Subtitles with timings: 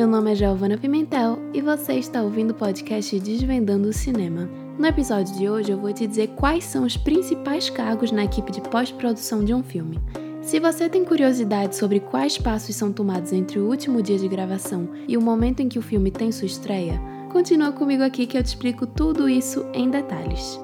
[0.00, 4.48] meu nome é Giovana Pimentel e você está ouvindo o podcast Desvendando o Cinema.
[4.78, 8.50] No episódio de hoje eu vou te dizer quais são os principais cargos na equipe
[8.50, 10.00] de pós-produção de um filme.
[10.40, 14.88] Se você tem curiosidade sobre quais passos são tomados entre o último dia de gravação
[15.06, 16.98] e o momento em que o filme tem sua estreia,
[17.30, 20.58] continua comigo aqui que eu te explico tudo isso em detalhes.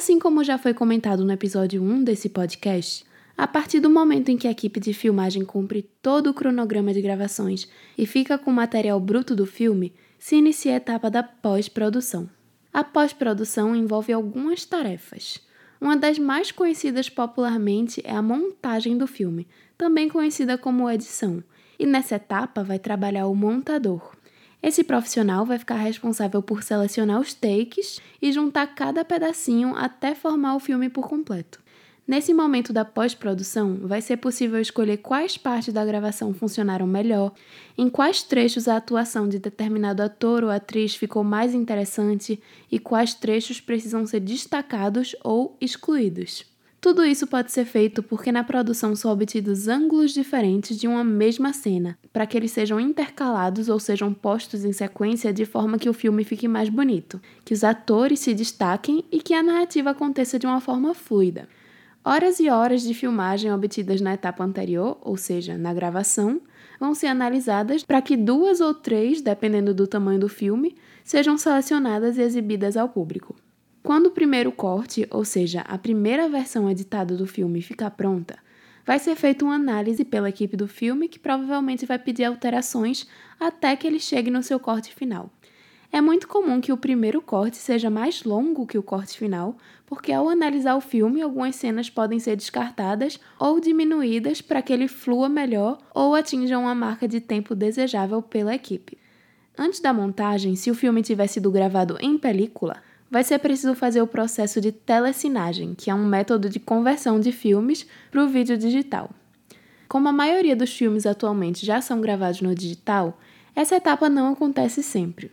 [0.00, 3.04] Assim como já foi comentado no episódio 1 desse podcast,
[3.36, 7.02] a partir do momento em que a equipe de filmagem cumpre todo o cronograma de
[7.02, 7.68] gravações
[7.98, 12.30] e fica com o material bruto do filme, se inicia a etapa da pós-produção.
[12.72, 15.38] A pós-produção envolve algumas tarefas.
[15.78, 21.44] Uma das mais conhecidas popularmente é a montagem do filme, também conhecida como edição,
[21.78, 24.16] e nessa etapa vai trabalhar o montador.
[24.62, 30.54] Esse profissional vai ficar responsável por selecionar os takes e juntar cada pedacinho até formar
[30.54, 31.60] o filme por completo.
[32.10, 37.32] Nesse momento da pós-produção, vai ser possível escolher quais partes da gravação funcionaram melhor,
[37.78, 43.14] em quais trechos a atuação de determinado ator ou atriz ficou mais interessante e quais
[43.14, 46.49] trechos precisam ser destacados ou excluídos.
[46.80, 51.52] Tudo isso pode ser feito porque na produção são obtidos ângulos diferentes de uma mesma
[51.52, 55.92] cena, para que eles sejam intercalados ou sejam postos em sequência de forma que o
[55.92, 60.46] filme fique mais bonito, que os atores se destaquem e que a narrativa aconteça de
[60.46, 61.46] uma forma fluida.
[62.02, 66.40] Horas e horas de filmagem obtidas na etapa anterior, ou seja, na gravação,
[66.80, 72.16] vão ser analisadas para que duas ou três, dependendo do tamanho do filme, sejam selecionadas
[72.16, 73.36] e exibidas ao público.
[73.82, 78.38] Quando o primeiro corte, ou seja, a primeira versão editada do filme, ficar pronta,
[78.84, 83.06] vai ser feita uma análise pela equipe do filme que provavelmente vai pedir alterações
[83.38, 85.30] até que ele chegue no seu corte final.
[85.92, 90.12] É muito comum que o primeiro corte seja mais longo que o corte final, porque
[90.12, 95.28] ao analisar o filme, algumas cenas podem ser descartadas ou diminuídas para que ele flua
[95.28, 98.98] melhor ou atinja uma marca de tempo desejável pela equipe.
[99.58, 102.80] Antes da montagem, se o filme tiver sido gravado em película,
[103.10, 107.32] vai ser preciso fazer o processo de telecinagem, que é um método de conversão de
[107.32, 109.10] filmes para o vídeo digital.
[109.88, 113.18] Como a maioria dos filmes atualmente já são gravados no digital,
[113.56, 115.32] essa etapa não acontece sempre.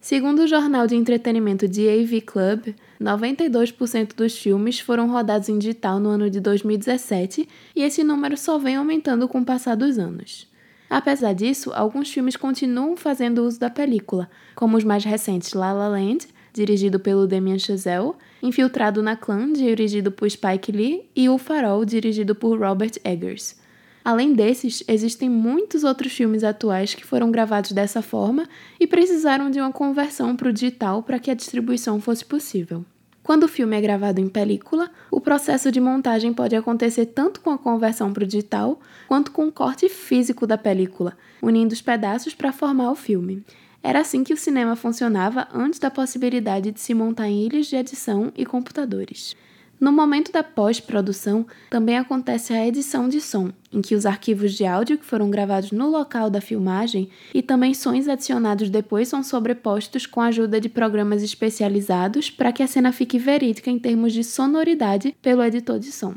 [0.00, 6.10] Segundo o jornal de entretenimento DAV Club, 92% dos filmes foram rodados em digital no
[6.10, 10.46] ano de 2017 e esse número só vem aumentando com o passar dos anos.
[10.88, 15.88] Apesar disso, alguns filmes continuam fazendo uso da película, como os mais recentes La La
[15.88, 18.12] Land dirigido pelo Damien Chazelle,
[18.42, 23.56] Infiltrado na Clã, dirigido por Spike Lee, e O Farol, dirigido por Robert Eggers.
[24.04, 29.60] Além desses, existem muitos outros filmes atuais que foram gravados dessa forma e precisaram de
[29.60, 32.84] uma conversão para o digital para que a distribuição fosse possível.
[33.26, 37.50] Quando o filme é gravado em película, o processo de montagem pode acontecer tanto com
[37.50, 38.78] a conversão para o digital
[39.08, 43.44] quanto com o corte físico da película, unindo os pedaços para formar o filme.
[43.86, 47.76] Era assim que o cinema funcionava antes da possibilidade de se montar em ilhas de
[47.76, 49.36] edição e computadores.
[49.78, 54.66] No momento da pós-produção, também acontece a edição de som, em que os arquivos de
[54.66, 60.04] áudio que foram gravados no local da filmagem e também sons adicionados depois são sobrepostos
[60.04, 64.24] com a ajuda de programas especializados para que a cena fique verídica em termos de
[64.24, 66.16] sonoridade pelo editor de som.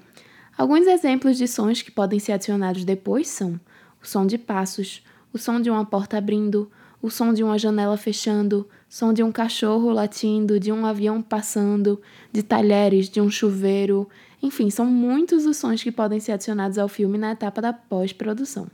[0.57, 3.61] Alguns exemplos de sons que podem ser adicionados depois são
[4.01, 7.97] o som de passos, o som de uma porta abrindo, o som de uma janela
[7.97, 12.01] fechando, som de um cachorro latindo, de um avião passando,
[12.31, 14.07] de talheres, de um chuveiro.
[14.41, 18.67] Enfim, são muitos os sons que podem ser adicionados ao filme na etapa da pós-produção.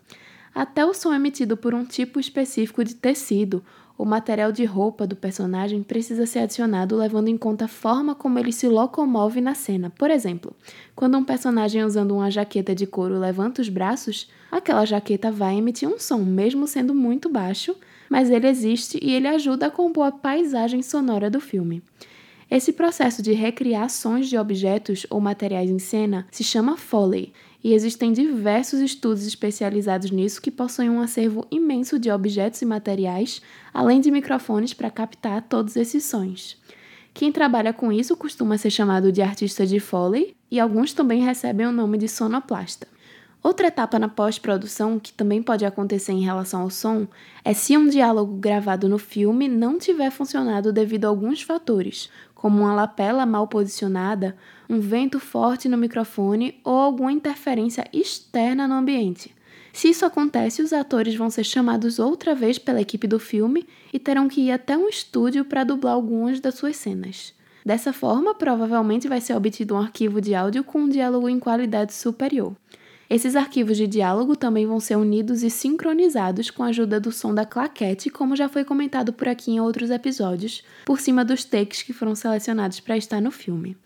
[0.53, 3.63] Até o som emitido por um tipo específico de tecido
[3.97, 8.37] o material de roupa do personagem precisa ser adicionado levando em conta a forma como
[8.37, 9.89] ele se locomove na cena.
[9.89, 10.53] Por exemplo,
[10.93, 15.87] quando um personagem usando uma jaqueta de couro levanta os braços, aquela jaqueta vai emitir
[15.87, 17.73] um som, mesmo sendo muito baixo,
[18.15, 21.83] mas ele existe e ele ajuda a compor a paisagem sonora do filme.
[22.49, 27.73] Esse processo de recriar sons de objetos ou materiais em cena se chama Foley, e
[27.73, 33.41] existem diversos estudos especializados nisso que possuem um acervo imenso de objetos e materiais,
[33.73, 36.57] além de microfones para captar todos esses sons.
[37.13, 41.65] Quem trabalha com isso costuma ser chamado de artista de Foley, e alguns também recebem
[41.65, 42.87] o nome de sonoplasta.
[43.45, 47.07] Outra etapa na pós-produção que também pode acontecer em relação ao som
[47.43, 52.61] é se um diálogo gravado no filme não tiver funcionado devido a alguns fatores, como
[52.61, 54.35] uma lapela mal posicionada,
[54.67, 59.31] um vento forte no microfone ou alguma interferência externa no ambiente.
[59.71, 63.99] Se isso acontece, os atores vão ser chamados outra vez pela equipe do filme e
[63.99, 67.31] terão que ir até um estúdio para dublar algumas das suas cenas.
[67.63, 71.93] Dessa forma, provavelmente vai ser obtido um arquivo de áudio com um diálogo em qualidade
[71.93, 72.55] superior.
[73.09, 77.33] Esses arquivos de diálogo também vão ser unidos e sincronizados com a ajuda do som
[77.33, 81.83] da claquete, como já foi comentado por aqui em outros episódios, por cima dos takes
[81.83, 83.77] que foram selecionados para estar no filme.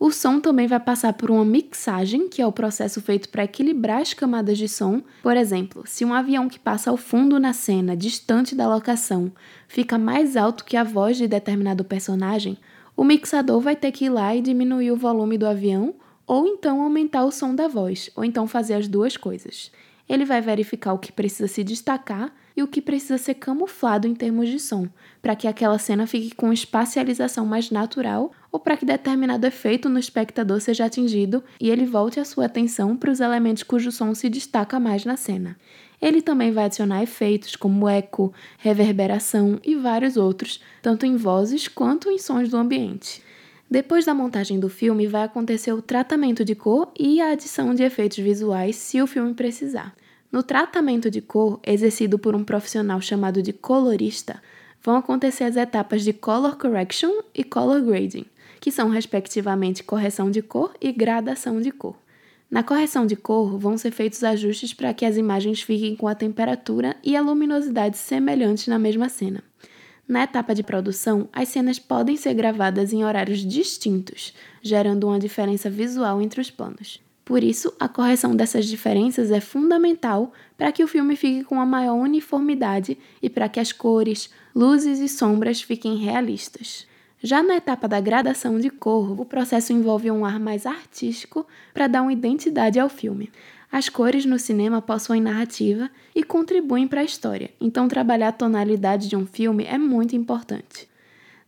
[0.00, 4.00] O som também vai passar por uma mixagem, que é o processo feito para equilibrar
[4.00, 5.02] as camadas de som.
[5.22, 9.30] Por exemplo, se um avião que passa ao fundo na cena, distante da locação,
[9.68, 12.58] fica mais alto que a voz de determinado personagem,
[12.96, 15.94] o mixador vai ter que ir lá e diminuir o volume do avião
[16.26, 19.70] ou então aumentar o som da voz, ou então fazer as duas coisas.
[20.08, 24.14] Ele vai verificar o que precisa se destacar e o que precisa ser camuflado em
[24.14, 24.86] termos de som,
[25.20, 29.98] para que aquela cena fique com espacialização mais natural ou para que determinado efeito no
[29.98, 34.28] espectador seja atingido e ele volte a sua atenção para os elementos cujo som se
[34.28, 35.56] destaca mais na cena.
[36.00, 42.10] Ele também vai adicionar efeitos como eco, reverberação e vários outros, tanto em vozes quanto
[42.10, 43.23] em sons do ambiente.
[43.70, 47.82] Depois da montagem do filme, vai acontecer o tratamento de cor e a adição de
[47.82, 49.94] efeitos visuais se o filme precisar.
[50.30, 54.42] No tratamento de cor, exercido por um profissional chamado de colorista,
[54.82, 58.26] vão acontecer as etapas de color correction e color grading,
[58.60, 61.96] que são respectivamente correção de cor e gradação de cor.
[62.50, 66.14] Na correção de cor, vão ser feitos ajustes para que as imagens fiquem com a
[66.14, 69.42] temperatura e a luminosidade semelhantes na mesma cena.
[70.06, 75.70] Na etapa de produção, as cenas podem ser gravadas em horários distintos, gerando uma diferença
[75.70, 77.00] visual entre os planos.
[77.24, 81.64] Por isso, a correção dessas diferenças é fundamental para que o filme fique com uma
[81.64, 86.86] maior uniformidade e para que as cores, luzes e sombras fiquem realistas.
[87.22, 91.86] Já na etapa da gradação de cor, o processo envolve um ar mais artístico para
[91.86, 93.32] dar uma identidade ao filme.
[93.74, 99.08] As cores no cinema possuem narrativa e contribuem para a história, então trabalhar a tonalidade
[99.08, 100.88] de um filme é muito importante.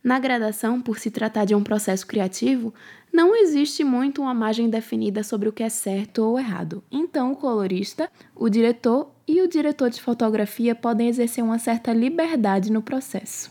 [0.03, 2.73] Na gradação, por se tratar de um processo criativo,
[3.13, 6.83] não existe muito uma margem definida sobre o que é certo ou errado.
[6.91, 12.69] Então, o colorista, o diretor e o diretor de fotografia podem exercer uma certa liberdade
[12.69, 13.49] no processo.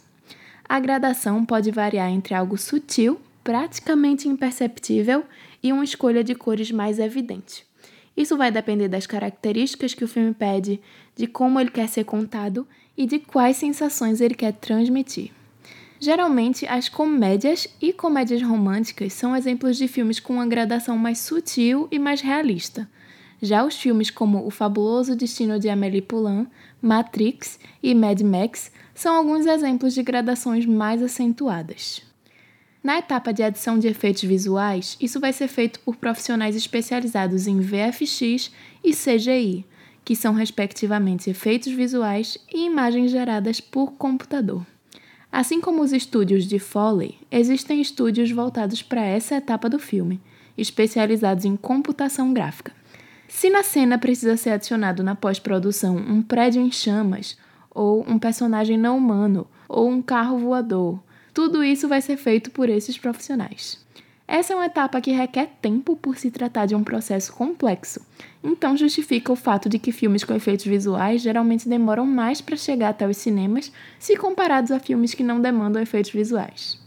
[0.68, 5.24] A gradação pode variar entre algo sutil, praticamente imperceptível,
[5.62, 7.64] e uma escolha de cores mais evidente.
[8.16, 10.80] Isso vai depender das características que o filme pede,
[11.14, 12.66] de como ele quer ser contado
[12.96, 15.32] e de quais sensações ele quer transmitir.
[15.98, 21.88] Geralmente, as comédias e comédias românticas são exemplos de filmes com uma gradação mais sutil
[21.90, 22.88] e mais realista.
[23.40, 26.46] Já os filmes como O Fabuloso Destino de Amélie Poulain,
[26.80, 32.02] Matrix e Mad Max são alguns exemplos de gradações mais acentuadas.
[32.86, 37.58] Na etapa de adição de efeitos visuais, isso vai ser feito por profissionais especializados em
[37.58, 38.52] VFX
[38.84, 39.66] e CGI,
[40.04, 44.64] que são respectivamente efeitos visuais e imagens geradas por computador.
[45.32, 50.20] Assim como os estúdios de Foley, existem estúdios voltados para essa etapa do filme,
[50.56, 52.72] especializados em computação gráfica.
[53.26, 57.36] Se na cena precisa ser adicionado na pós-produção um prédio em chamas,
[57.68, 61.00] ou um personagem não humano, ou um carro voador,
[61.36, 63.78] tudo isso vai ser feito por esses profissionais.
[64.26, 68.00] Essa é uma etapa que requer tempo por se tratar de um processo complexo,
[68.42, 72.88] então justifica o fato de que filmes com efeitos visuais geralmente demoram mais para chegar
[72.88, 76.80] até os cinemas se comparados a filmes que não demandam efeitos visuais.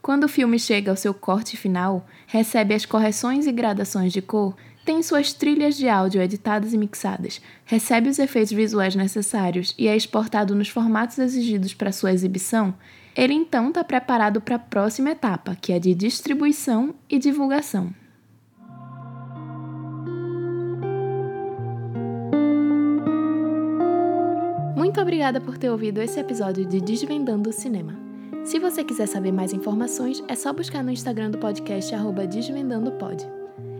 [0.00, 4.54] Quando o filme chega ao seu corte final, recebe as correções e gradações de cor,
[4.84, 9.96] tem suas trilhas de áudio editadas e mixadas, recebe os efeitos visuais necessários e é
[9.96, 12.72] exportado nos formatos exigidos para sua exibição,
[13.16, 17.90] ele então está preparado para a próxima etapa, que é de distribuição e divulgação.
[24.76, 27.98] Muito obrigada por ter ouvido esse episódio de Desvendando o Cinema.
[28.44, 31.92] Se você quiser saber mais informações, é só buscar no Instagram do podcast
[32.28, 33.26] desvendandopod.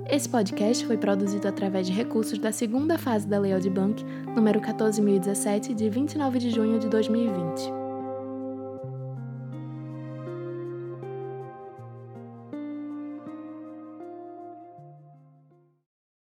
[0.08, 5.74] Esse podcast foi produzido através de recursos da segunda fase da Lei Bank, número 14.017,
[5.74, 7.75] de 29 de junho de 2020.